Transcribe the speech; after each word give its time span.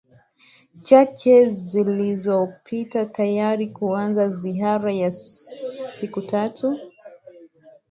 chache 0.83 1.49
zilizopita 1.49 3.05
tayari 3.05 3.67
kuanza 3.69 4.29
ziara 4.29 4.93
ya 4.93 5.11
siku 5.91 6.21
tatu 6.21 6.79